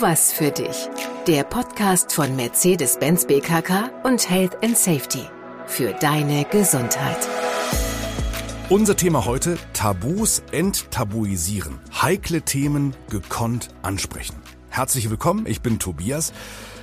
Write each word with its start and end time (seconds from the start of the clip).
Was 0.00 0.32
für 0.32 0.50
dich. 0.50 0.88
Der 1.28 1.44
Podcast 1.44 2.12
von 2.12 2.34
Mercedes-Benz 2.34 3.26
BKK 3.26 3.90
und 4.02 4.28
Health 4.28 4.62
and 4.62 4.76
Safety. 4.76 5.22
Für 5.66 5.92
deine 5.92 6.44
Gesundheit. 6.46 7.28
Unser 8.68 8.96
Thema 8.96 9.24
heute, 9.24 9.56
Tabus 9.72 10.42
enttabuisieren. 10.50 11.78
Heikle 12.02 12.42
Themen 12.42 12.96
gekonnt 13.08 13.68
ansprechen. 13.82 14.34
Herzlich 14.68 15.10
willkommen, 15.10 15.46
ich 15.46 15.62
bin 15.62 15.78
Tobias. 15.78 16.32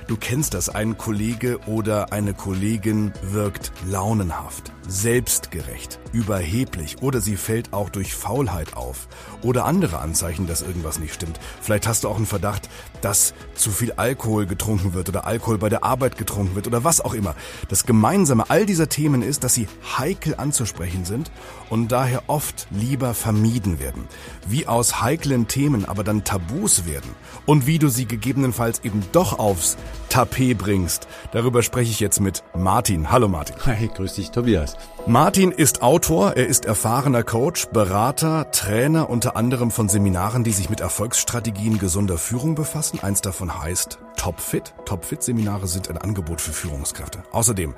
Du 0.08 0.16
kennst 0.16 0.54
das, 0.54 0.70
ein 0.70 0.96
Kollege 0.96 1.58
oder 1.66 2.12
eine 2.12 2.32
Kollegin 2.32 3.12
wirkt 3.22 3.72
launenhaft, 3.86 4.72
selbstgerecht, 4.86 5.98
überheblich 6.12 7.02
oder 7.02 7.20
sie 7.20 7.36
fällt 7.36 7.72
auch 7.72 7.88
durch 7.90 8.14
Faulheit 8.14 8.76
auf 8.76 9.08
oder 9.42 9.64
andere 9.64 9.98
Anzeichen, 9.98 10.46
dass 10.46 10.62
irgendwas 10.62 10.98
nicht 10.98 11.14
stimmt. 11.14 11.38
Vielleicht 11.60 11.86
hast 11.86 12.04
du 12.04 12.08
auch 12.08 12.16
einen 12.16 12.26
Verdacht, 12.26 12.68
dass 13.00 13.34
zu 13.54 13.70
viel 13.70 13.92
Alkohol 13.92 14.46
getrunken 14.46 14.94
wird 14.94 15.08
oder 15.08 15.26
Alkohol 15.26 15.58
bei 15.58 15.68
der 15.68 15.84
Arbeit 15.84 16.18
getrunken 16.18 16.54
wird 16.54 16.66
oder 16.66 16.84
was 16.84 17.00
auch 17.00 17.14
immer. 17.14 17.34
Das 17.68 17.86
Gemeinsame 17.86 18.50
all 18.50 18.66
dieser 18.66 18.88
Themen 18.88 19.22
ist, 19.22 19.44
dass 19.44 19.54
sie 19.54 19.68
heikel 19.98 20.34
anzusprechen 20.36 21.04
sind 21.04 21.30
und 21.70 21.92
daher 21.92 22.24
oft 22.26 22.66
lieber 22.70 23.14
vermieden 23.14 23.78
werden. 23.80 24.06
Wie 24.46 24.66
aus 24.66 25.00
heiklen 25.00 25.48
Themen 25.48 25.84
aber 25.84 26.04
dann 26.04 26.24
Tabus 26.24 26.86
werden 26.86 27.10
und 27.46 27.66
wie 27.66 27.78
du 27.78 27.88
sie 27.88 28.06
gegebenenfalls 28.06 28.84
eben 28.84 29.02
doch 29.12 29.38
aufs 29.38 29.76
Tapet 30.08 30.58
bringst. 30.58 31.08
Darüber 31.32 31.62
spreche 31.62 31.90
ich 31.90 32.00
jetzt 32.00 32.20
mit 32.20 32.42
Martin. 32.54 33.10
Hallo 33.10 33.28
Martin. 33.28 33.56
Hi, 33.64 33.88
grüß 33.88 34.14
dich 34.14 34.30
Tobias. 34.30 34.71
Martin 35.06 35.50
ist 35.50 35.82
Autor, 35.82 36.36
er 36.36 36.46
ist 36.46 36.64
erfahrener 36.64 37.24
Coach, 37.24 37.66
Berater, 37.72 38.52
Trainer 38.52 39.10
unter 39.10 39.36
anderem 39.36 39.72
von 39.72 39.88
Seminaren, 39.88 40.44
die 40.44 40.52
sich 40.52 40.70
mit 40.70 40.80
Erfolgsstrategien 40.80 41.78
gesunder 41.78 42.18
Führung 42.18 42.54
befassen. 42.54 43.00
Eins 43.00 43.20
davon 43.20 43.62
heißt 43.62 43.98
Topfit. 44.16 44.72
Topfit-Seminare 44.84 45.66
sind 45.66 45.90
ein 45.90 45.98
Angebot 45.98 46.40
für 46.40 46.52
Führungskräfte. 46.52 47.24
Außerdem 47.32 47.74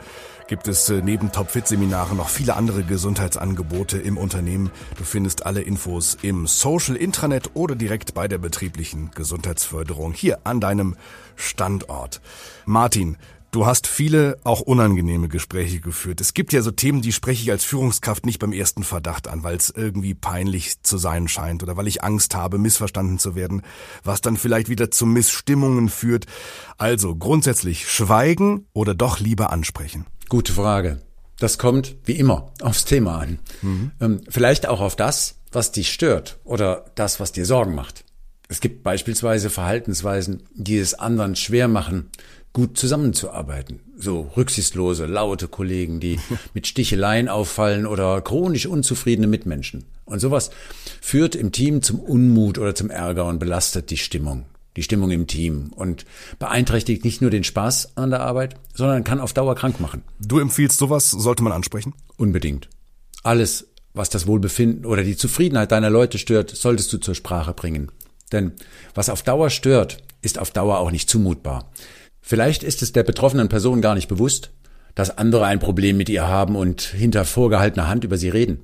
gibt 0.48 0.68
es 0.68 0.90
äh, 0.90 1.00
neben 1.02 1.32
Topfit-Seminaren 1.32 2.18
noch 2.18 2.28
viele 2.28 2.56
andere 2.56 2.84
Gesundheitsangebote 2.84 3.96
im 3.96 4.18
Unternehmen. 4.18 4.70
Du 4.98 5.04
findest 5.04 5.46
alle 5.46 5.62
Infos 5.62 6.18
im 6.20 6.46
Social 6.46 6.96
Intranet 6.96 7.52
oder 7.54 7.74
direkt 7.74 8.12
bei 8.12 8.28
der 8.28 8.36
betrieblichen 8.36 9.10
Gesundheitsförderung 9.14 10.12
hier 10.12 10.40
an 10.44 10.60
deinem 10.60 10.96
Standort. 11.36 12.20
Martin, 12.66 13.16
Du 13.54 13.66
hast 13.66 13.86
viele 13.86 14.38
auch 14.42 14.62
unangenehme 14.62 15.28
Gespräche 15.28 15.78
geführt. 15.78 16.20
Es 16.20 16.34
gibt 16.34 16.52
ja 16.52 16.60
so 16.60 16.72
Themen, 16.72 17.02
die 17.02 17.12
spreche 17.12 17.40
ich 17.40 17.52
als 17.52 17.62
Führungskraft 17.62 18.26
nicht 18.26 18.40
beim 18.40 18.52
ersten 18.52 18.82
Verdacht 18.82 19.28
an, 19.28 19.44
weil 19.44 19.54
es 19.54 19.70
irgendwie 19.70 20.12
peinlich 20.12 20.82
zu 20.82 20.98
sein 20.98 21.28
scheint 21.28 21.62
oder 21.62 21.76
weil 21.76 21.86
ich 21.86 22.02
Angst 22.02 22.34
habe, 22.34 22.58
missverstanden 22.58 23.20
zu 23.20 23.36
werden, 23.36 23.62
was 24.02 24.20
dann 24.20 24.36
vielleicht 24.36 24.68
wieder 24.68 24.90
zu 24.90 25.06
Missstimmungen 25.06 25.88
führt. 25.88 26.26
Also 26.78 27.14
grundsätzlich 27.14 27.88
schweigen 27.88 28.66
oder 28.72 28.92
doch 28.92 29.20
lieber 29.20 29.52
ansprechen. 29.52 30.04
Gute 30.28 30.52
Frage. 30.52 31.00
Das 31.38 31.56
kommt 31.56 31.94
wie 32.06 32.18
immer 32.18 32.50
aufs 32.60 32.84
Thema 32.84 33.20
an. 33.20 33.38
Mhm. 33.62 33.92
Ähm, 34.00 34.20
vielleicht 34.28 34.66
auch 34.66 34.80
auf 34.80 34.96
das, 34.96 35.36
was 35.52 35.70
dich 35.70 35.92
stört 35.92 36.40
oder 36.42 36.86
das, 36.96 37.20
was 37.20 37.30
dir 37.30 37.46
Sorgen 37.46 37.76
macht. 37.76 38.04
Es 38.48 38.60
gibt 38.60 38.82
beispielsweise 38.82 39.48
Verhaltensweisen, 39.48 40.42
die 40.54 40.76
es 40.76 40.94
anderen 40.94 41.36
schwer 41.36 41.68
machen, 41.68 42.10
gut 42.54 42.78
zusammenzuarbeiten. 42.78 43.80
So 43.98 44.30
rücksichtslose, 44.36 45.04
laute 45.04 45.48
Kollegen, 45.48 46.00
die 46.00 46.18
mit 46.54 46.66
Sticheleien 46.66 47.28
auffallen 47.28 47.86
oder 47.86 48.22
chronisch 48.22 48.64
unzufriedene 48.64 49.26
Mitmenschen. 49.26 49.84
Und 50.06 50.20
sowas 50.20 50.50
führt 51.02 51.34
im 51.34 51.52
Team 51.52 51.82
zum 51.82 52.00
Unmut 52.00 52.56
oder 52.58 52.74
zum 52.74 52.88
Ärger 52.88 53.26
und 53.26 53.38
belastet 53.38 53.90
die 53.90 53.98
Stimmung. 53.98 54.46
Die 54.76 54.82
Stimmung 54.82 55.10
im 55.10 55.26
Team 55.26 55.72
und 55.74 56.04
beeinträchtigt 56.38 57.04
nicht 57.04 57.20
nur 57.20 57.30
den 57.30 57.44
Spaß 57.44 57.96
an 57.96 58.10
der 58.10 58.20
Arbeit, 58.20 58.56
sondern 58.74 59.04
kann 59.04 59.20
auf 59.20 59.32
Dauer 59.32 59.54
krank 59.54 59.80
machen. 59.80 60.02
Du 60.20 60.38
empfiehlst 60.40 60.78
sowas, 60.78 61.10
sollte 61.10 61.44
man 61.44 61.52
ansprechen? 61.52 61.94
Unbedingt. 62.16 62.68
Alles, 63.22 63.68
was 63.92 64.10
das 64.10 64.26
Wohlbefinden 64.26 64.84
oder 64.84 65.04
die 65.04 65.16
Zufriedenheit 65.16 65.70
deiner 65.70 65.90
Leute 65.90 66.18
stört, 66.18 66.50
solltest 66.50 66.92
du 66.92 66.98
zur 66.98 67.14
Sprache 67.14 67.52
bringen. 67.52 67.90
Denn 68.32 68.52
was 68.94 69.10
auf 69.10 69.22
Dauer 69.22 69.50
stört, 69.50 70.02
ist 70.22 70.38
auf 70.38 70.50
Dauer 70.50 70.78
auch 70.78 70.90
nicht 70.90 71.08
zumutbar. 71.08 71.70
Vielleicht 72.26 72.62
ist 72.62 72.80
es 72.80 72.92
der 72.92 73.02
betroffenen 73.02 73.50
Person 73.50 73.82
gar 73.82 73.94
nicht 73.94 74.08
bewusst, 74.08 74.50
dass 74.94 75.18
andere 75.18 75.44
ein 75.44 75.58
Problem 75.58 75.98
mit 75.98 76.08
ihr 76.08 76.26
haben 76.26 76.56
und 76.56 76.80
hinter 76.80 77.26
vorgehaltener 77.26 77.86
Hand 77.86 78.02
über 78.02 78.16
sie 78.16 78.30
reden. 78.30 78.60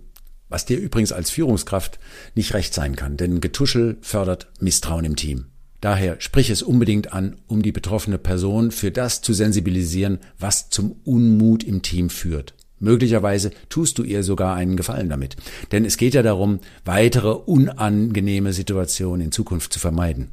Was 0.48 0.65
dir 0.65 0.78
übrigens 0.78 1.12
als 1.12 1.28
Führungskraft 1.28 1.98
nicht 2.34 2.54
recht 2.54 2.72
sein 2.72 2.97
kann, 2.97 3.19
denn 3.19 3.43
Getuschel 3.43 3.98
fördert 4.00 4.48
Misstrauen 4.60 5.04
im 5.04 5.15
Team. 5.15 5.48
Daher 5.82 6.19
sprich 6.22 6.48
es 6.48 6.62
unbedingt 6.62 7.12
an, 7.12 7.37
um 7.48 7.60
die 7.60 7.71
betroffene 7.71 8.16
Person 8.16 8.71
für 8.71 8.91
das 8.91 9.21
zu 9.21 9.34
sensibilisieren, 9.34 10.21
was 10.38 10.71
zum 10.71 10.97
Unmut 11.04 11.62
im 11.62 11.82
Team 11.82 12.09
führt. 12.09 12.54
Möglicherweise 12.78 13.50
tust 13.69 13.98
du 13.98 14.04
ihr 14.04 14.22
sogar 14.22 14.56
einen 14.56 14.78
Gefallen 14.78 15.10
damit. 15.10 15.37
Denn 15.71 15.84
es 15.84 15.98
geht 15.98 16.15
ja 16.15 16.22
darum, 16.22 16.60
weitere 16.87 17.28
unangenehme 17.28 18.54
Situationen 18.54 19.27
in 19.27 19.32
Zukunft 19.32 19.75
zu 19.75 19.78
vermeiden. 19.78 20.31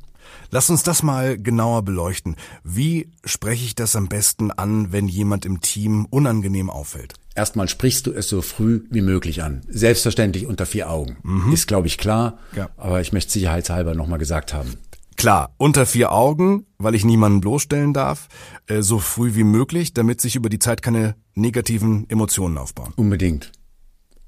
Lass 0.49 0.69
uns 0.69 0.83
das 0.83 1.03
mal 1.03 1.37
genauer 1.37 1.83
beleuchten. 1.83 2.35
Wie 2.63 3.11
spreche 3.25 3.65
ich 3.65 3.75
das 3.75 3.95
am 3.95 4.07
besten 4.07 4.51
an, 4.51 4.91
wenn 4.91 5.07
jemand 5.07 5.45
im 5.45 5.61
Team 5.61 6.07
unangenehm 6.09 6.69
auffällt? 6.69 7.13
Erstmal 7.35 7.69
sprichst 7.69 8.07
du 8.07 8.13
es 8.13 8.29
so 8.29 8.41
früh 8.41 8.85
wie 8.89 9.01
möglich 9.01 9.43
an. 9.43 9.61
Selbstverständlich 9.67 10.47
unter 10.47 10.65
vier 10.65 10.89
Augen. 10.89 11.17
Mhm. 11.23 11.53
Ist, 11.53 11.67
glaube 11.67 11.87
ich, 11.87 11.97
klar. 11.97 12.39
Ja. 12.55 12.69
Aber 12.77 13.01
ich 13.01 13.13
möchte 13.13 13.31
sicherheitshalber 13.31 13.93
nochmal 13.93 14.19
gesagt 14.19 14.53
haben. 14.53 14.73
Klar, 15.17 15.53
unter 15.57 15.85
vier 15.85 16.11
Augen, 16.11 16.65
weil 16.77 16.95
ich 16.95 17.03
niemanden 17.03 17.41
bloßstellen 17.41 17.93
darf, 17.93 18.27
äh, 18.67 18.81
so 18.81 18.99
früh 18.99 19.35
wie 19.35 19.43
möglich, 19.43 19.93
damit 19.93 20.21
sich 20.21 20.35
über 20.35 20.49
die 20.49 20.59
Zeit 20.59 20.81
keine 20.81 21.15
negativen 21.33 22.09
Emotionen 22.09 22.57
aufbauen. 22.57 22.93
Unbedingt. 22.95 23.51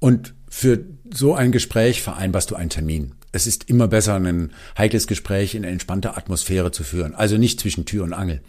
Und 0.00 0.34
für 0.48 0.84
so 1.12 1.34
ein 1.34 1.52
Gespräch 1.52 2.02
vereinbarst 2.02 2.50
du 2.50 2.56
einen 2.56 2.70
Termin 2.70 3.14
es 3.32 3.46
ist 3.46 3.68
immer 3.68 3.88
besser, 3.88 4.14
ein 4.14 4.52
heikles 4.76 5.06
Gespräch 5.06 5.54
in 5.54 5.64
entspannter 5.64 6.16
Atmosphäre 6.16 6.72
zu 6.72 6.84
führen, 6.84 7.14
also 7.14 7.36
nicht 7.36 7.60
zwischen 7.60 7.84
Tür 7.84 8.04
und 8.04 8.12
Angel. 8.12 8.40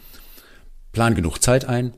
Plan 0.92 1.14
genug 1.14 1.38
Zeit 1.38 1.64
ein 1.64 1.92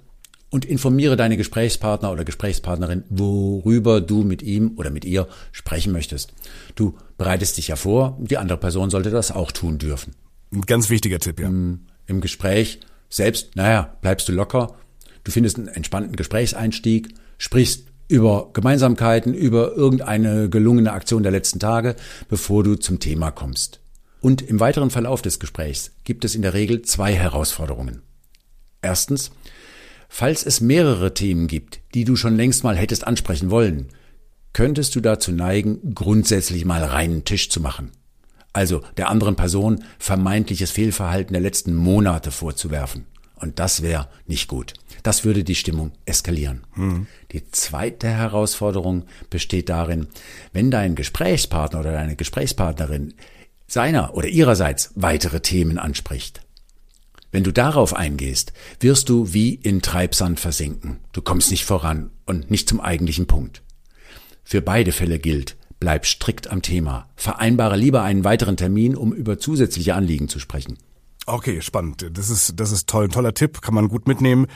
und 0.51 0.65
informiere 0.65 1.17
deine 1.17 1.37
Gesprächspartner 1.37 2.13
oder 2.13 2.25
Gesprächspartnerin, 2.25 3.05
worüber 3.09 4.01
du 4.01 4.23
mit 4.23 4.43
ihm 4.43 4.73
oder 4.77 4.91
mit 4.91 5.05
ihr 5.05 5.27
sprechen 5.51 5.93
möchtest. 5.93 6.33
Du 6.77 6.97
bereitest 7.19 7.57
dich 7.57 7.69
ja 7.69 7.77
vor, 7.77 8.19
die 8.21 8.39
andere 8.39 8.59
Person 8.59 8.91
sollte 8.91 9.11
das 9.11 9.33
auch 9.33 9.51
tun 9.51 9.79
dürfen. 9.79 10.15
Ein 10.53 10.61
ganz 10.63 10.91
wichtiger 10.91 11.19
Tipp, 11.19 11.41
ja. 11.41 11.49
Im, 11.49 11.87
im 12.07 12.21
Gespräch 12.21 12.81
selbst, 13.09 13.57
naja, 13.57 13.97
bleibst 14.01 14.29
du 14.29 14.33
locker, 14.33 14.77
du 15.25 15.33
findest 15.33 15.59
einen 15.59 15.69
entspannten 15.69 16.15
Gesprächseinstieg, 16.15 17.15
sprichst 17.39 17.87
über 18.09 18.51
Gemeinsamkeiten, 18.53 19.35
über 19.35 19.75
irgendeine 19.75 20.49
gelungene 20.49 20.93
Aktion 20.93 21.23
der 21.23 21.33
letzten 21.33 21.59
Tage, 21.59 21.97
bevor 22.29 22.63
du 22.63 22.77
zum 22.77 23.01
Thema 23.01 23.31
kommst. 23.31 23.81
Und 24.21 24.43
im 24.43 24.61
weiteren 24.61 24.91
Verlauf 24.91 25.23
des 25.23 25.39
Gesprächs 25.39 25.93
gibt 26.05 26.25
es 26.25 26.35
in 26.35 26.43
der 26.43 26.55
Regel 26.55 26.83
zwei 26.83 27.15
Herausforderungen. 27.15 28.03
Erstens, 28.81 29.31
falls 30.09 30.45
es 30.45 30.61
mehrere 30.61 31.15
Themen 31.15 31.47
gibt, 31.47 31.81
die 31.95 32.05
du 32.05 32.17
schon 32.17 32.37
längst 32.37 32.65
mal 32.65 32.77
hättest 32.77 33.07
ansprechen 33.07 33.51
wollen, 33.51 33.89
könntest 34.53 34.95
du 34.95 35.01
dazu 35.01 35.33
neigen, 35.33 35.95
grundsätzlich 35.95 36.65
mal 36.65 36.83
reinen 36.83 37.25
Tisch 37.25 37.51
zu 37.51 37.61
machen. 37.61 37.91
Also 38.53 38.83
der 38.97 39.11
anderen 39.11 39.37
Person 39.37 39.85
vermeintliches 39.99 40.71
Fehlverhalten 40.71 41.33
der 41.33 41.43
letzten 41.43 41.75
Monate 41.75 42.31
vorzuwerfen. 42.31 43.05
Und 43.37 43.59
das 43.59 43.83
wäre 43.83 44.09
nicht 44.27 44.49
gut. 44.49 44.75
Das 45.03 45.25
würde 45.25 45.45
die 45.45 45.55
Stimmung 45.55 45.93
eskalieren. 46.07 46.65
Mhm. 46.77 47.07
Die 47.33 47.51
zweite 47.51 48.09
Herausforderung 48.09 49.05
besteht 49.29 49.69
darin, 49.69 50.07
wenn 50.53 50.71
dein 50.71 50.95
Gesprächspartner 50.95 51.81
oder 51.81 51.93
deine 51.93 52.17
Gesprächspartnerin 52.17 53.15
seiner 53.67 54.15
oder 54.15 54.29
ihrerseits 54.29 54.93
weitere 54.95 55.41
Themen 55.41 55.79
anspricht. 55.79 56.43
Wenn 57.33 57.43
du 57.43 57.53
darauf 57.53 57.97
eingehst, 57.97 58.53
wirst 58.79 59.09
du 59.09 59.33
wie 59.33 59.55
in 59.55 59.83
Treibsand 59.83 60.39
versinken. 60.39 61.01
Du 61.13 61.21
kommst 61.21 61.51
nicht 61.51 61.65
voran 61.65 62.11
und 62.27 62.51
nicht 62.51 62.69
zum 62.69 62.81
eigentlichen 62.81 63.27
Punkt. 63.27 63.63
Für 64.45 64.63
beide 64.63 64.93
Fälle 64.93 65.19
gilt, 65.19 65.57
bleib 65.81 66.07
strikt 66.07 66.53
am 66.53 66.63
Thema. 66.63 67.09
Vereinbare 67.17 67.77
lieber 67.77 68.05
einen 68.05 68.23
weiteren 68.23 68.57
Termin, 68.57 68.95
um 68.95 69.13
über 69.13 69.39
zusätzliche 69.39 69.95
Anliegen 69.95 70.29
zu 70.29 70.39
sprechen. 70.39 70.79
Okay, 71.27 71.63
spannend. 71.63 72.11
Das 72.13 72.29
ist, 72.29 72.61
das 72.61 72.71
ist 72.71 72.89
toll, 72.89 73.05
ein 73.05 73.11
toller 73.11 73.33
Tipp, 73.33 73.63
kann 73.63 73.75
man 73.75 73.89
gut 73.89 74.07
mitnehmen. 74.07 74.47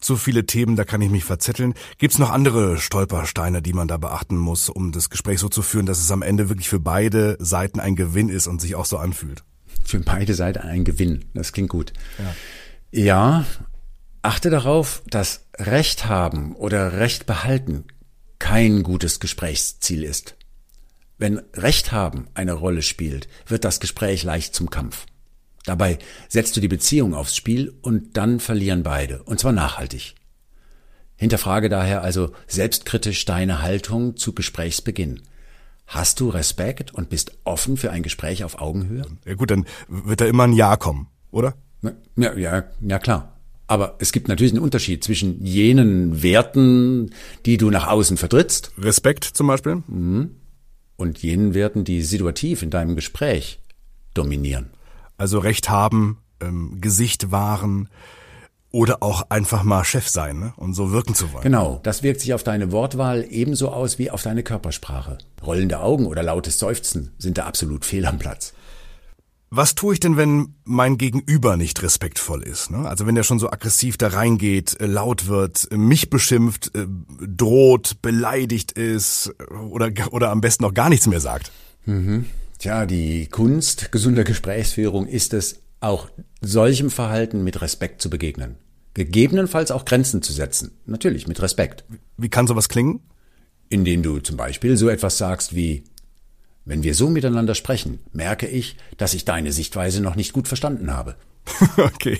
Zu 0.00 0.16
viele 0.16 0.46
Themen, 0.46 0.76
da 0.76 0.84
kann 0.84 1.02
ich 1.02 1.10
mich 1.10 1.24
verzetteln. 1.24 1.74
Gibt's 1.98 2.18
noch 2.18 2.30
andere 2.30 2.78
Stolpersteine, 2.78 3.60
die 3.60 3.72
man 3.72 3.88
da 3.88 3.96
beachten 3.96 4.36
muss, 4.36 4.68
um 4.68 4.92
das 4.92 5.10
Gespräch 5.10 5.40
so 5.40 5.48
zu 5.48 5.62
führen, 5.62 5.86
dass 5.86 5.98
es 5.98 6.10
am 6.12 6.22
Ende 6.22 6.48
wirklich 6.48 6.68
für 6.68 6.80
beide 6.80 7.36
Seiten 7.40 7.80
ein 7.80 7.96
Gewinn 7.96 8.28
ist 8.28 8.46
und 8.46 8.60
sich 8.60 8.74
auch 8.76 8.84
so 8.84 8.98
anfühlt? 8.98 9.42
Für 9.84 9.98
beide 9.98 10.34
Seiten 10.34 10.60
ein 10.60 10.84
Gewinn. 10.84 11.24
Das 11.34 11.52
klingt 11.52 11.70
gut. 11.70 11.92
Ja, 12.92 13.04
ja 13.04 13.44
achte 14.22 14.50
darauf, 14.50 15.02
dass 15.08 15.46
Recht 15.58 16.06
haben 16.06 16.54
oder 16.54 16.92
Recht 16.92 17.26
behalten 17.26 17.84
kein 18.38 18.82
gutes 18.82 19.20
Gesprächsziel 19.20 20.02
ist. 20.02 20.36
Wenn 21.16 21.40
Recht 21.54 21.92
haben 21.92 22.26
eine 22.34 22.54
Rolle 22.54 22.82
spielt, 22.82 23.28
wird 23.46 23.64
das 23.64 23.78
Gespräch 23.78 24.24
leicht 24.24 24.54
zum 24.54 24.68
Kampf. 24.68 25.06
Dabei 25.64 25.98
setzt 26.28 26.56
du 26.56 26.60
die 26.60 26.68
Beziehung 26.68 27.14
aufs 27.14 27.36
Spiel 27.36 27.74
und 27.82 28.16
dann 28.16 28.40
verlieren 28.40 28.82
beide, 28.82 29.22
und 29.22 29.38
zwar 29.38 29.52
nachhaltig. 29.52 30.14
Hinterfrage 31.16 31.68
daher 31.68 32.02
also 32.02 32.32
selbstkritisch 32.48 33.24
deine 33.24 33.62
Haltung 33.62 34.16
zu 34.16 34.32
Gesprächsbeginn. 34.32 35.20
Hast 35.86 36.20
du 36.20 36.30
Respekt 36.30 36.92
und 36.92 37.10
bist 37.10 37.38
offen 37.44 37.76
für 37.76 37.90
ein 37.90 38.02
Gespräch 38.02 38.44
auf 38.44 38.60
Augenhöhe? 38.60 39.04
Ja 39.24 39.34
gut, 39.34 39.50
dann 39.50 39.66
wird 39.88 40.20
da 40.20 40.24
immer 40.24 40.44
ein 40.44 40.52
Ja 40.52 40.76
kommen, 40.76 41.08
oder? 41.30 41.54
Ja, 42.16 42.36
ja, 42.36 42.64
ja 42.80 42.98
klar. 42.98 43.36
Aber 43.66 43.96
es 44.00 44.12
gibt 44.12 44.28
natürlich 44.28 44.52
einen 44.52 44.62
Unterschied 44.62 45.04
zwischen 45.04 45.44
jenen 45.44 46.22
Werten, 46.22 47.10
die 47.46 47.56
du 47.56 47.70
nach 47.70 47.86
außen 47.86 48.16
vertrittst. 48.16 48.72
Respekt 48.78 49.24
zum 49.24 49.46
Beispiel. 49.46 49.82
Mhm. 49.86 50.36
Und 50.96 51.22
jenen 51.22 51.54
Werten, 51.54 51.84
die 51.84 52.02
situativ 52.02 52.62
in 52.62 52.70
deinem 52.70 52.96
Gespräch 52.96 53.60
dominieren. 54.14 54.70
Also 55.22 55.38
Recht 55.38 55.70
haben, 55.70 56.18
ähm, 56.40 56.80
Gesicht 56.80 57.30
wahren, 57.30 57.88
oder 58.72 59.04
auch 59.04 59.30
einfach 59.30 59.62
mal 59.62 59.84
Chef 59.84 60.08
sein 60.08 60.40
ne? 60.40 60.52
und 60.56 60.74
so 60.74 60.90
wirken 60.90 61.14
zu 61.14 61.32
wollen. 61.32 61.44
Genau, 61.44 61.78
das 61.84 62.02
wirkt 62.02 62.20
sich 62.20 62.34
auf 62.34 62.42
deine 62.42 62.72
Wortwahl 62.72 63.24
ebenso 63.30 63.68
aus 63.68 64.00
wie 64.00 64.10
auf 64.10 64.22
deine 64.22 64.42
Körpersprache. 64.42 65.18
Rollende 65.46 65.78
Augen 65.78 66.06
oder 66.06 66.24
lautes 66.24 66.58
Seufzen 66.58 67.12
sind 67.18 67.38
da 67.38 67.44
absolut 67.46 67.84
fehl 67.84 68.04
am 68.04 68.18
Platz. 68.18 68.52
Was 69.48 69.76
tue 69.76 69.94
ich 69.94 70.00
denn, 70.00 70.16
wenn 70.16 70.56
mein 70.64 70.98
Gegenüber 70.98 71.56
nicht 71.56 71.84
respektvoll 71.84 72.42
ist? 72.42 72.72
Ne? 72.72 72.88
Also 72.88 73.06
wenn 73.06 73.14
der 73.14 73.22
schon 73.22 73.38
so 73.38 73.48
aggressiv 73.48 73.98
da 73.98 74.08
reingeht, 74.08 74.80
äh, 74.80 74.86
laut 74.86 75.28
wird, 75.28 75.68
äh, 75.70 75.76
mich 75.76 76.10
beschimpft, 76.10 76.74
äh, 76.74 76.84
droht, 77.28 78.02
beleidigt 78.02 78.72
ist 78.72 79.32
oder, 79.70 79.92
oder 80.10 80.30
am 80.30 80.40
besten 80.40 80.64
noch 80.64 80.74
gar 80.74 80.88
nichts 80.88 81.06
mehr 81.06 81.20
sagt. 81.20 81.52
Mhm. 81.84 82.26
Tja, 82.62 82.86
die 82.86 83.26
Kunst 83.26 83.90
gesunder 83.90 84.22
Gesprächsführung 84.22 85.08
ist 85.08 85.34
es, 85.34 85.62
auch 85.80 86.08
solchem 86.42 86.92
Verhalten 86.92 87.42
mit 87.42 87.60
Respekt 87.60 88.00
zu 88.00 88.08
begegnen. 88.08 88.54
Gegebenenfalls 88.94 89.72
auch 89.72 89.84
Grenzen 89.84 90.22
zu 90.22 90.32
setzen. 90.32 90.70
Natürlich, 90.86 91.26
mit 91.26 91.42
Respekt. 91.42 91.82
Wie 92.16 92.28
kann 92.28 92.46
sowas 92.46 92.68
klingen? 92.68 93.00
Indem 93.68 94.04
du 94.04 94.20
zum 94.20 94.36
Beispiel 94.36 94.76
so 94.76 94.88
etwas 94.88 95.18
sagst 95.18 95.56
wie, 95.56 95.82
wenn 96.64 96.84
wir 96.84 96.94
so 96.94 97.10
miteinander 97.10 97.56
sprechen, 97.56 97.98
merke 98.12 98.46
ich, 98.46 98.76
dass 98.96 99.14
ich 99.14 99.24
deine 99.24 99.50
Sichtweise 99.50 100.00
noch 100.00 100.14
nicht 100.14 100.32
gut 100.32 100.46
verstanden 100.46 100.92
habe. 100.92 101.16
okay. 101.78 102.16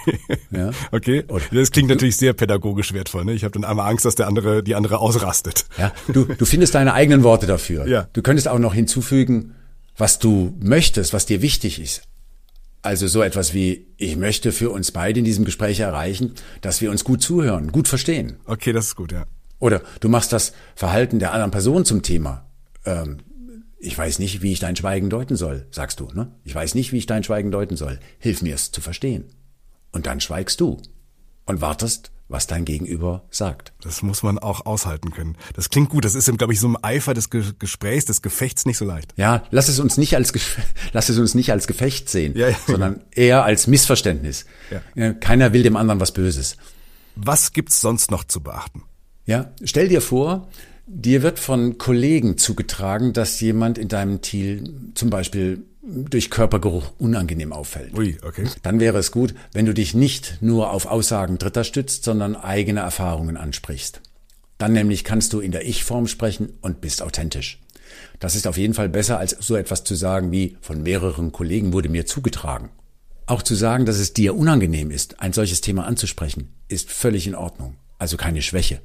Ja? 0.50 0.72
Okay. 0.90 1.24
Das 1.52 1.70
klingt 1.70 1.88
natürlich 1.88 2.16
sehr 2.16 2.32
pädagogisch 2.32 2.92
wertvoll. 2.92 3.24
Ne? 3.24 3.34
Ich 3.34 3.44
habe 3.44 3.52
dann 3.52 3.62
einmal 3.62 3.88
Angst, 3.88 4.04
dass 4.04 4.16
der 4.16 4.26
andere, 4.26 4.64
die 4.64 4.74
andere 4.74 4.98
ausrastet. 4.98 5.66
Ja, 5.78 5.92
du, 6.08 6.24
du 6.24 6.44
findest 6.46 6.74
deine 6.74 6.94
eigenen 6.94 7.22
Worte 7.22 7.46
dafür. 7.46 7.86
Ja. 7.86 8.08
Du 8.12 8.22
könntest 8.22 8.48
auch 8.48 8.58
noch 8.58 8.74
hinzufügen, 8.74 9.54
was 9.96 10.18
du 10.18 10.56
möchtest, 10.60 11.12
was 11.12 11.26
dir 11.26 11.42
wichtig 11.42 11.80
ist. 11.80 12.02
Also 12.82 13.06
so 13.06 13.22
etwas 13.22 13.54
wie, 13.54 13.86
ich 13.96 14.16
möchte 14.16 14.50
für 14.50 14.70
uns 14.70 14.90
beide 14.90 15.20
in 15.20 15.24
diesem 15.24 15.44
Gespräch 15.44 15.78
erreichen, 15.80 16.34
dass 16.60 16.80
wir 16.80 16.90
uns 16.90 17.04
gut 17.04 17.22
zuhören, 17.22 17.70
gut 17.70 17.86
verstehen. 17.86 18.36
Okay, 18.44 18.72
das 18.72 18.86
ist 18.86 18.96
gut, 18.96 19.12
ja. 19.12 19.26
Oder 19.60 19.82
du 20.00 20.08
machst 20.08 20.32
das 20.32 20.52
Verhalten 20.74 21.20
der 21.20 21.32
anderen 21.32 21.52
Person 21.52 21.84
zum 21.84 22.02
Thema. 22.02 22.50
Ähm, 22.84 23.18
ich 23.78 23.96
weiß 23.96 24.18
nicht, 24.18 24.42
wie 24.42 24.52
ich 24.52 24.58
dein 24.58 24.74
Schweigen 24.74 25.10
deuten 25.10 25.36
soll, 25.36 25.66
sagst 25.70 26.00
du. 26.00 26.08
Ne? 26.12 26.32
Ich 26.42 26.54
weiß 26.54 26.74
nicht, 26.74 26.92
wie 26.92 26.98
ich 26.98 27.06
dein 27.06 27.22
Schweigen 27.22 27.52
deuten 27.52 27.76
soll. 27.76 28.00
Hilf 28.18 28.42
mir 28.42 28.56
es 28.56 28.72
zu 28.72 28.80
verstehen. 28.80 29.24
Und 29.92 30.06
dann 30.06 30.20
schweigst 30.20 30.60
du 30.60 30.80
und 31.46 31.60
wartest, 31.60 32.10
was 32.32 32.46
dein 32.46 32.64
Gegenüber 32.64 33.22
sagt. 33.30 33.72
Das 33.82 34.02
muss 34.02 34.22
man 34.22 34.38
auch 34.38 34.66
aushalten 34.66 35.10
können. 35.10 35.36
Das 35.54 35.70
klingt 35.70 35.90
gut. 35.90 36.04
Das 36.04 36.14
ist, 36.14 36.30
glaube 36.38 36.52
ich, 36.52 36.60
so 36.60 36.66
im 36.66 36.78
Eifer 36.82 37.14
des 37.14 37.30
Gesprächs, 37.30 38.06
des 38.06 38.22
Gefechts 38.22 38.66
nicht 38.66 38.78
so 38.78 38.84
leicht. 38.84 39.12
Ja, 39.16 39.44
lass 39.50 39.68
es 39.68 39.78
uns 39.78 39.96
nicht 39.98 40.16
als, 40.16 40.32
lass 40.92 41.08
es 41.08 41.18
uns 41.18 41.34
nicht 41.34 41.52
als 41.52 41.66
Gefecht 41.66 42.08
sehen, 42.08 42.36
ja, 42.36 42.48
ja. 42.48 42.56
sondern 42.66 43.02
eher 43.12 43.44
als 43.44 43.66
Missverständnis. 43.66 44.46
Ja. 44.94 45.12
Keiner 45.12 45.52
will 45.52 45.62
dem 45.62 45.76
anderen 45.76 46.00
was 46.00 46.12
Böses. 46.12 46.56
Was 47.14 47.52
gibt's 47.52 47.80
sonst 47.80 48.10
noch 48.10 48.24
zu 48.24 48.40
beachten? 48.40 48.82
Ja, 49.26 49.52
stell 49.62 49.88
dir 49.88 50.00
vor, 50.00 50.48
dir 50.86 51.22
wird 51.22 51.38
von 51.38 51.78
Kollegen 51.78 52.38
zugetragen, 52.38 53.12
dass 53.12 53.40
jemand 53.40 53.78
in 53.78 53.88
deinem 53.88 54.20
Team 54.20 54.92
zum 54.94 55.10
Beispiel 55.10 55.64
durch 55.82 56.30
Körpergeruch 56.30 56.92
unangenehm 56.98 57.52
auffällt. 57.52 57.92
Ui, 57.94 58.16
okay. 58.22 58.46
Dann 58.62 58.78
wäre 58.80 58.98
es 58.98 59.10
gut, 59.10 59.34
wenn 59.52 59.66
du 59.66 59.74
dich 59.74 59.94
nicht 59.94 60.38
nur 60.40 60.70
auf 60.70 60.86
Aussagen 60.86 61.38
Dritter 61.38 61.64
stützt, 61.64 62.04
sondern 62.04 62.36
eigene 62.36 62.80
Erfahrungen 62.80 63.36
ansprichst. 63.36 64.00
Dann 64.58 64.72
nämlich 64.72 65.02
kannst 65.02 65.32
du 65.32 65.40
in 65.40 65.50
der 65.50 65.66
Ich-Form 65.66 66.06
sprechen 66.06 66.50
und 66.60 66.80
bist 66.80 67.02
authentisch. 67.02 67.60
Das 68.20 68.36
ist 68.36 68.46
auf 68.46 68.56
jeden 68.56 68.74
Fall 68.74 68.88
besser, 68.88 69.18
als 69.18 69.36
so 69.40 69.56
etwas 69.56 69.82
zu 69.82 69.96
sagen 69.96 70.30
wie 70.30 70.56
von 70.60 70.82
mehreren 70.82 71.32
Kollegen 71.32 71.72
wurde 71.72 71.88
mir 71.88 72.06
zugetragen. 72.06 72.70
Auch 73.26 73.42
zu 73.42 73.54
sagen, 73.54 73.86
dass 73.86 73.98
es 73.98 74.14
dir 74.14 74.36
unangenehm 74.36 74.90
ist, 74.90 75.20
ein 75.20 75.32
solches 75.32 75.60
Thema 75.60 75.86
anzusprechen, 75.86 76.54
ist 76.68 76.90
völlig 76.90 77.26
in 77.26 77.34
Ordnung. 77.34 77.76
Also 77.98 78.16
keine 78.16 78.42
Schwäche. 78.42 78.80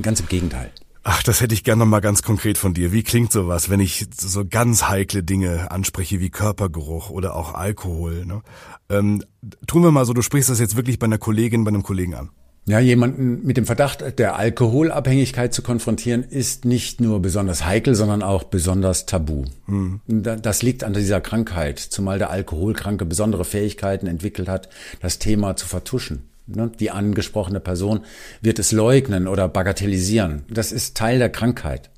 Ganz 0.00 0.20
im 0.20 0.28
Gegenteil. 0.28 0.70
Ach, 1.08 1.22
das 1.22 1.40
hätte 1.40 1.54
ich 1.54 1.62
gerne 1.62 1.78
noch 1.78 1.86
mal 1.86 2.00
ganz 2.00 2.22
konkret 2.22 2.58
von 2.58 2.74
dir. 2.74 2.90
Wie 2.90 3.04
klingt 3.04 3.30
sowas, 3.30 3.70
wenn 3.70 3.78
ich 3.78 4.08
so 4.18 4.44
ganz 4.44 4.88
heikle 4.88 5.22
Dinge 5.22 5.70
anspreche 5.70 6.18
wie 6.18 6.30
Körpergeruch 6.30 7.10
oder 7.10 7.36
auch 7.36 7.54
Alkohol? 7.54 8.26
Ne? 8.26 8.42
Ähm, 8.90 9.22
tun 9.68 9.84
wir 9.84 9.92
mal 9.92 10.04
so, 10.04 10.14
du 10.14 10.22
sprichst 10.22 10.50
das 10.50 10.58
jetzt 10.58 10.74
wirklich 10.74 10.98
bei 10.98 11.04
einer 11.04 11.18
Kollegin, 11.18 11.62
bei 11.62 11.68
einem 11.68 11.84
Kollegen 11.84 12.16
an. 12.16 12.30
Ja, 12.64 12.80
jemanden 12.80 13.46
mit 13.46 13.56
dem 13.56 13.66
Verdacht 13.66 14.18
der 14.18 14.34
Alkoholabhängigkeit 14.34 15.54
zu 15.54 15.62
konfrontieren, 15.62 16.24
ist 16.24 16.64
nicht 16.64 17.00
nur 17.00 17.22
besonders 17.22 17.64
heikel, 17.64 17.94
sondern 17.94 18.24
auch 18.24 18.42
besonders 18.42 19.06
tabu. 19.06 19.44
Hm. 19.66 20.00
Das 20.08 20.62
liegt 20.62 20.82
an 20.82 20.92
dieser 20.92 21.20
Krankheit, 21.20 21.78
zumal 21.78 22.18
der 22.18 22.30
Alkoholkranke 22.30 23.04
besondere 23.04 23.44
Fähigkeiten 23.44 24.08
entwickelt 24.08 24.48
hat, 24.48 24.68
das 25.00 25.20
Thema 25.20 25.54
zu 25.54 25.68
vertuschen. 25.68 26.24
Ne? 26.46 26.70
Die 26.78 26.90
angesprochene 26.90 27.60
Person 27.60 28.00
wird 28.40 28.58
es 28.58 28.72
leugnen 28.72 29.28
oder 29.28 29.48
bagatellisieren. 29.48 30.44
Das 30.48 30.72
ist 30.72 30.96
Teil 30.96 31.18
der 31.18 31.30
Krankheit. 31.30 31.90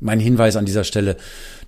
Mein 0.00 0.20
Hinweis 0.20 0.56
an 0.56 0.64
dieser 0.64 0.84
Stelle, 0.84 1.16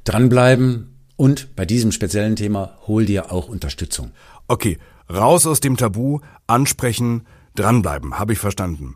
dranbleiben 0.04 0.96
und 1.16 1.54
bei 1.54 1.66
diesem 1.66 1.92
speziellen 1.92 2.36
Thema 2.36 2.78
hol 2.86 3.04
dir 3.04 3.30
auch 3.30 3.48
Unterstützung. 3.48 4.12
Okay, 4.48 4.78
raus 5.12 5.46
aus 5.46 5.60
dem 5.60 5.76
Tabu, 5.76 6.20
ansprechen, 6.46 7.26
dranbleiben, 7.54 8.18
habe 8.18 8.32
ich 8.32 8.38
verstanden. 8.38 8.94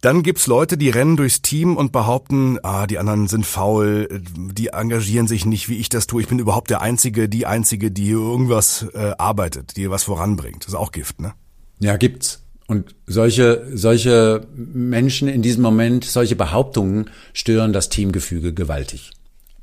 Dann 0.00 0.22
gibt's 0.22 0.46
Leute, 0.46 0.78
die 0.78 0.88
rennen 0.88 1.16
durchs 1.16 1.42
Team 1.42 1.76
und 1.76 1.92
behaupten, 1.92 2.58
ah, 2.62 2.86
die 2.86 2.98
anderen 2.98 3.28
sind 3.28 3.44
faul, 3.44 4.08
die 4.10 4.68
engagieren 4.68 5.26
sich 5.26 5.44
nicht, 5.44 5.68
wie 5.68 5.76
ich 5.76 5.88
das 5.88 6.06
tue. 6.06 6.22
Ich 6.22 6.28
bin 6.28 6.38
überhaupt 6.38 6.70
der 6.70 6.80
Einzige, 6.80 7.28
die 7.28 7.46
Einzige, 7.46 7.90
die 7.90 8.08
irgendwas 8.08 8.86
äh, 8.94 9.12
arbeitet, 9.18 9.76
die 9.76 9.90
was 9.90 10.04
voranbringt. 10.04 10.64
Das 10.64 10.68
ist 10.68 10.78
auch 10.78 10.92
Gift, 10.92 11.20
ne? 11.20 11.34
Ja, 11.80 11.96
gibt's. 11.96 12.42
Und 12.68 12.94
solche, 13.06 13.66
solche 13.72 14.46
Menschen 14.54 15.26
in 15.26 15.40
diesem 15.40 15.62
Moment, 15.62 16.04
solche 16.04 16.36
Behauptungen 16.36 17.08
stören 17.32 17.72
das 17.72 17.88
Teamgefüge 17.88 18.52
gewaltig. 18.52 19.10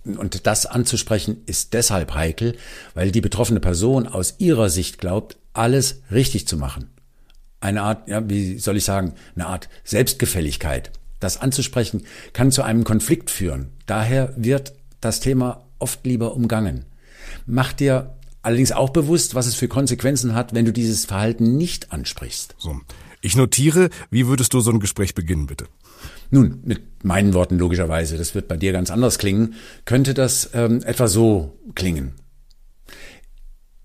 Und 0.03 0.47
das 0.47 0.65
anzusprechen 0.65 1.37
ist 1.45 1.73
deshalb 1.73 2.15
heikel, 2.15 2.55
weil 2.95 3.11
die 3.11 3.21
betroffene 3.21 3.59
Person 3.59 4.07
aus 4.07 4.35
ihrer 4.39 4.69
Sicht 4.69 4.97
glaubt, 4.97 5.37
alles 5.53 6.01
richtig 6.11 6.47
zu 6.47 6.57
machen. 6.57 6.89
Eine 7.59 7.83
Art, 7.83 8.09
ja, 8.09 8.27
wie 8.27 8.57
soll 8.57 8.77
ich 8.77 8.85
sagen, 8.85 9.13
eine 9.35 9.45
Art 9.45 9.69
Selbstgefälligkeit. 9.83 10.91
Das 11.19 11.39
anzusprechen 11.39 12.05
kann 12.33 12.51
zu 12.51 12.63
einem 12.63 12.83
Konflikt 12.83 13.29
führen. 13.29 13.69
Daher 13.85 14.33
wird 14.35 14.73
das 14.99 15.19
Thema 15.19 15.67
oft 15.77 16.03
lieber 16.07 16.33
umgangen. 16.33 16.85
Mach 17.45 17.71
dir 17.71 18.15
allerdings 18.45 18.71
auch 18.71 18.91
bewusst, 18.91 19.35
was 19.35 19.47
es 19.47 19.55
für 19.55 19.67
Konsequenzen 19.67 20.35
hat, 20.35 20.53
wenn 20.53 20.65
du 20.65 20.71
dieses 20.71 21.05
Verhalten 21.05 21.57
nicht 21.57 21.91
ansprichst. 21.91 22.55
So. 22.57 22.79
Ich 23.21 23.35
notiere, 23.35 23.89
wie 24.11 24.27
würdest 24.27 24.53
du 24.53 24.59
so 24.59 24.71
ein 24.71 24.79
Gespräch 24.79 25.15
beginnen, 25.15 25.47
bitte? 25.47 25.65
Nun, 26.29 26.59
mit 26.63 27.03
meinen 27.03 27.33
Worten 27.33 27.57
logischerweise, 27.57 28.17
das 28.17 28.35
wird 28.35 28.47
bei 28.47 28.57
dir 28.57 28.71
ganz 28.71 28.91
anders 28.91 29.17
klingen, 29.17 29.55
könnte 29.85 30.13
das 30.13 30.51
ähm, 30.53 30.83
etwa 30.83 31.07
so 31.07 31.57
klingen. 31.73 32.13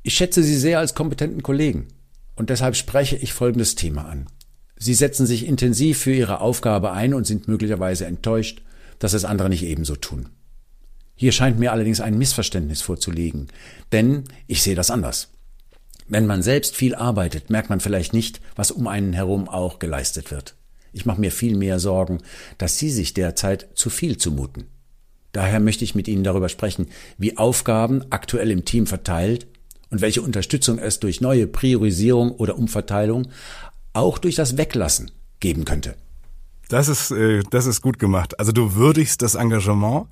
Ich 0.03 0.15
schätze 0.15 0.43
Sie 0.43 0.57
sehr 0.57 0.79
als 0.79 0.95
kompetenten 0.95 1.43
Kollegen 1.43 1.89
und 2.37 2.51
deshalb 2.51 2.77
spreche 2.77 3.17
ich 3.17 3.33
folgendes 3.33 3.75
Thema 3.75 4.07
an. 4.07 4.27
Sie 4.77 4.95
setzen 4.95 5.27
sich 5.27 5.47
intensiv 5.47 5.99
für 5.99 6.13
Ihre 6.13 6.41
Aufgabe 6.41 6.93
ein 6.93 7.13
und 7.13 7.27
sind 7.27 7.49
möglicherweise 7.49 8.07
enttäuscht, 8.07 8.63
dass 8.99 9.13
es 9.13 9.25
andere 9.25 9.51
nicht 9.51 9.63
ebenso 9.63 9.97
tun. 9.97 10.29
Hier 11.21 11.33
scheint 11.33 11.59
mir 11.59 11.71
allerdings 11.71 12.01
ein 12.01 12.17
Missverständnis 12.17 12.81
vorzuliegen, 12.81 13.49
denn 13.93 14.25
ich 14.47 14.63
sehe 14.63 14.75
das 14.75 14.91
anders. 14.91 15.29
Wenn 16.09 16.27
man 16.27 16.43
selbst 16.43 16.75
viel 16.75 16.95
arbeitet, 16.95 17.51
merkt 17.51 17.69
man 17.69 17.81
vielleicht 17.81 18.15
nicht, 18.15 18.41
was 18.57 18.71
um 18.71 18.87
einen 18.87 19.13
herum 19.13 19.47
auch 19.47 19.79
geleistet 19.79 20.31
wird. 20.31 20.55
Ich 20.95 21.05
mache 21.05 21.21
mir 21.21 21.31
viel 21.31 21.59
mehr 21.59 21.79
Sorgen, 21.79 22.23
dass 22.57 22.79
Sie 22.79 22.89
sich 22.89 23.13
derzeit 23.13 23.69
zu 23.75 23.91
viel 23.91 24.17
zumuten. 24.17 24.69
Daher 25.33 25.61
möchte 25.61 25.85
ich 25.85 25.95
mit 25.95 26.09
Ihnen 26.09 26.25
darüber 26.25 26.49
sprechen, 26.49 26.87
wie 27.19 27.37
Aufgaben 27.37 28.03
aktuell 28.09 28.51
im 28.51 28.65
Team 28.65 28.87
verteilt 28.87 29.47
und 29.91 30.01
welche 30.01 30.23
Unterstützung 30.23 30.79
es 30.79 31.01
durch 31.01 31.21
neue 31.21 31.47
Priorisierung 31.47 32.31
oder 32.31 32.57
Umverteilung, 32.57 33.29
auch 33.93 34.17
durch 34.17 34.37
das 34.37 34.57
Weglassen, 34.57 35.11
geben 35.39 35.67
könnte. 35.67 35.97
Das 36.71 36.89
ist, 36.89 37.11
äh, 37.11 37.43
das 37.51 37.67
ist 37.67 37.83
gut 37.83 37.99
gemacht. 37.99 38.41
Also 38.41 38.53
du 38.53 38.75
würdigst 38.75 39.21
das 39.21 39.35
Engagement 39.35 40.07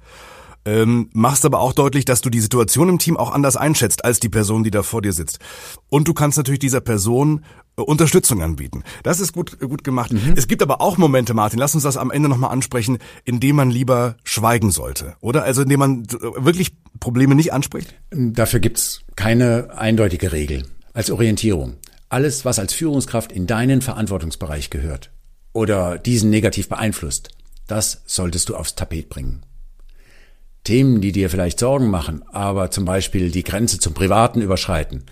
ähm, 0.68 1.08
machst 1.14 1.46
aber 1.46 1.60
auch 1.60 1.72
deutlich, 1.72 2.04
dass 2.04 2.20
du 2.20 2.28
die 2.28 2.40
Situation 2.40 2.90
im 2.90 2.98
Team 2.98 3.16
auch 3.16 3.32
anders 3.32 3.56
einschätzt 3.56 4.04
als 4.04 4.20
die 4.20 4.28
Person, 4.28 4.64
die 4.64 4.70
da 4.70 4.82
vor 4.82 5.00
dir 5.00 5.14
sitzt. 5.14 5.38
Und 5.88 6.08
du 6.08 6.12
kannst 6.12 6.36
natürlich 6.36 6.58
dieser 6.58 6.82
Person 6.82 7.42
äh, 7.78 7.80
Unterstützung 7.80 8.42
anbieten. 8.42 8.84
Das 9.02 9.18
ist 9.18 9.32
gut, 9.32 9.58
gut 9.60 9.82
gemacht. 9.82 10.12
Mhm. 10.12 10.34
Es 10.36 10.46
gibt 10.46 10.62
aber 10.62 10.82
auch 10.82 10.98
Momente, 10.98 11.32
Martin, 11.32 11.58
lass 11.58 11.74
uns 11.74 11.84
das 11.84 11.96
am 11.96 12.10
Ende 12.10 12.28
nochmal 12.28 12.50
ansprechen, 12.50 12.98
in 13.24 13.40
dem 13.40 13.56
man 13.56 13.70
lieber 13.70 14.16
schweigen 14.24 14.70
sollte, 14.70 15.16
oder? 15.20 15.44
Also 15.44 15.62
in 15.62 15.70
dem 15.70 15.80
man 15.80 16.06
wirklich 16.10 16.76
Probleme 17.00 17.34
nicht 17.34 17.54
anspricht? 17.54 17.94
Dafür 18.10 18.60
gibt's 18.60 19.04
keine 19.16 19.78
eindeutige 19.78 20.32
Regel 20.32 20.64
als 20.92 21.10
Orientierung. 21.10 21.76
Alles, 22.10 22.44
was 22.44 22.58
als 22.58 22.74
Führungskraft 22.74 23.32
in 23.32 23.46
deinen 23.46 23.80
Verantwortungsbereich 23.80 24.68
gehört 24.68 25.12
oder 25.54 25.96
diesen 25.96 26.28
negativ 26.28 26.68
beeinflusst, 26.68 27.30
das 27.66 28.02
solltest 28.06 28.50
du 28.50 28.56
aufs 28.56 28.74
Tapet 28.74 29.08
bringen. 29.08 29.44
Themen, 30.68 31.00
die 31.00 31.12
dir 31.12 31.30
vielleicht 31.30 31.60
Sorgen 31.60 31.88
machen, 31.88 32.22
aber 32.30 32.70
zum 32.70 32.84
Beispiel 32.84 33.30
die 33.30 33.42
Grenze 33.42 33.78
zum 33.78 33.94
Privaten 33.94 34.42
überschreiten, 34.42 35.02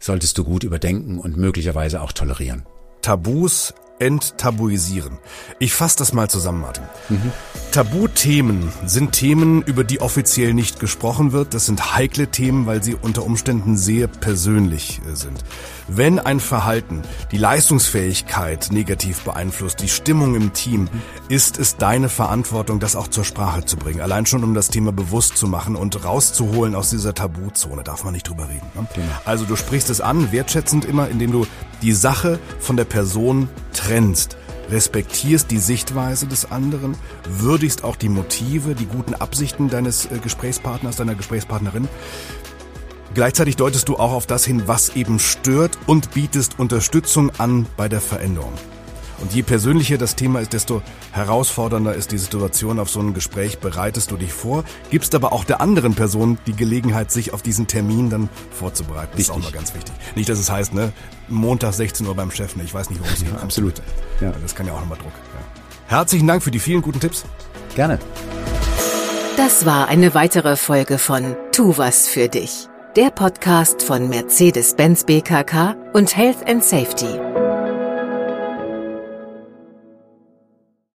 solltest 0.00 0.38
du 0.38 0.44
gut 0.44 0.64
überdenken 0.64 1.18
und 1.18 1.36
möglicherweise 1.36 2.00
auch 2.00 2.12
tolerieren. 2.12 2.64
Tabus 3.02 3.74
enttabuisieren. 3.98 5.18
Ich 5.58 5.74
fasse 5.74 5.96
das 5.98 6.12
mal 6.12 6.28
zusammen, 6.28 6.60
Martin. 6.60 6.84
Mhm. 7.08 7.32
Tabuthemen 7.72 8.72
sind 8.86 9.12
Themen, 9.12 9.62
über 9.62 9.84
die 9.84 10.00
offiziell 10.00 10.54
nicht 10.54 10.80
gesprochen 10.80 11.32
wird. 11.32 11.54
Das 11.54 11.66
sind 11.66 11.94
heikle 11.94 12.28
Themen, 12.28 12.66
weil 12.66 12.82
sie 12.82 12.94
unter 12.94 13.24
Umständen 13.24 13.76
sehr 13.76 14.06
persönlich 14.06 15.00
äh, 15.10 15.14
sind. 15.14 15.44
Wenn 15.88 16.18
ein 16.18 16.40
Verhalten 16.40 17.02
die 17.32 17.38
Leistungsfähigkeit 17.38 18.68
negativ 18.70 19.20
beeinflusst, 19.20 19.80
die 19.80 19.88
Stimmung 19.88 20.34
im 20.34 20.52
Team, 20.52 20.88
ist 21.28 21.58
es 21.58 21.76
deine 21.76 22.08
Verantwortung, 22.08 22.80
das 22.80 22.96
auch 22.96 23.08
zur 23.08 23.24
Sprache 23.24 23.64
zu 23.64 23.76
bringen. 23.76 24.00
Allein 24.00 24.26
schon, 24.26 24.42
um 24.42 24.54
das 24.54 24.68
Thema 24.68 24.92
bewusst 24.92 25.36
zu 25.36 25.46
machen 25.46 25.76
und 25.76 26.04
rauszuholen 26.04 26.74
aus 26.74 26.90
dieser 26.90 27.14
Tabuzone. 27.14 27.82
Darf 27.82 28.04
man 28.04 28.14
nicht 28.14 28.28
drüber 28.28 28.48
reden. 28.48 28.66
Ne? 28.74 28.86
Genau. 28.94 29.06
Also 29.24 29.44
du 29.44 29.54
sprichst 29.54 29.90
es 29.90 30.00
an, 30.00 30.32
wertschätzend 30.32 30.84
immer, 30.84 31.08
indem 31.08 31.30
du 31.30 31.46
die 31.82 31.92
Sache 31.92 32.38
von 32.58 32.76
der 32.76 32.84
Person 32.84 33.48
trennst 33.72 33.85
respektierst 34.70 35.50
die 35.50 35.58
Sichtweise 35.58 36.26
des 36.26 36.50
anderen, 36.50 36.96
würdigst 37.28 37.84
auch 37.84 37.96
die 37.96 38.08
Motive, 38.08 38.74
die 38.74 38.86
guten 38.86 39.14
Absichten 39.14 39.68
deines 39.68 40.06
äh, 40.06 40.18
Gesprächspartners, 40.18 40.96
deiner 40.96 41.14
Gesprächspartnerin. 41.14 41.88
Gleichzeitig 43.14 43.56
deutest 43.56 43.88
du 43.88 43.96
auch 43.96 44.12
auf 44.12 44.26
das 44.26 44.44
hin, 44.44 44.64
was 44.66 44.94
eben 44.96 45.18
stört 45.18 45.78
und 45.86 46.12
bietest 46.12 46.58
Unterstützung 46.58 47.30
an 47.38 47.66
bei 47.76 47.88
der 47.88 48.00
Veränderung. 48.00 48.52
Und 49.20 49.32
je 49.32 49.42
persönlicher 49.42 49.98
das 49.98 50.16
Thema 50.16 50.40
ist, 50.40 50.52
desto 50.52 50.82
herausfordernder 51.12 51.94
ist 51.94 52.12
die 52.12 52.18
Situation. 52.18 52.78
Auf 52.78 52.90
so 52.90 53.00
ein 53.00 53.14
Gespräch 53.14 53.58
bereitest 53.58 54.10
du 54.10 54.16
dich 54.16 54.32
vor, 54.32 54.64
gibst 54.90 55.14
aber 55.14 55.32
auch 55.32 55.44
der 55.44 55.60
anderen 55.60 55.94
Person 55.94 56.38
die 56.46 56.54
Gelegenheit, 56.54 57.10
sich 57.10 57.32
auf 57.32 57.42
diesen 57.42 57.66
Termin 57.66 58.10
dann 58.10 58.28
vorzubereiten. 58.50 59.12
Das 59.12 59.22
ist 59.22 59.30
auch 59.30 59.42
mal 59.42 59.52
ganz 59.52 59.74
wichtig. 59.74 59.94
Nicht, 60.14 60.28
dass 60.28 60.38
es 60.38 60.50
heißt, 60.50 60.74
ne, 60.74 60.92
Montag 61.28 61.72
16 61.72 62.06
Uhr 62.06 62.14
beim 62.14 62.30
Chef, 62.30 62.56
ne, 62.56 62.64
ich 62.64 62.74
weiß 62.74 62.90
nicht, 62.90 63.00
worum 63.00 63.12
es 63.12 63.20
geht. 63.20 63.32
Ja, 63.32 63.38
absolut. 63.38 63.74
Ja. 64.20 64.32
Das 64.42 64.54
kann 64.54 64.66
ja 64.66 64.72
auch 64.72 64.80
nochmal 64.80 64.98
Druck. 64.98 65.12
Ja. 65.12 65.96
Herzlichen 65.98 66.26
Dank 66.26 66.42
für 66.42 66.50
die 66.50 66.58
vielen 66.58 66.82
guten 66.82 67.00
Tipps. 67.00 67.24
Gerne. 67.74 67.98
Das 69.36 69.66
war 69.66 69.88
eine 69.88 70.14
weitere 70.14 70.56
Folge 70.56 70.98
von 70.98 71.36
Tu 71.52 71.76
was 71.76 72.08
für 72.08 72.28
dich 72.28 72.68
der 72.96 73.10
Podcast 73.10 73.82
von 73.82 74.08
Mercedes-Benz 74.08 75.04
BKK 75.04 75.76
und 75.92 76.16
Health 76.16 76.48
and 76.48 76.64
Safety. 76.64 77.45